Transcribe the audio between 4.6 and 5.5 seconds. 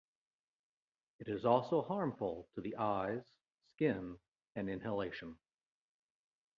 inhalation.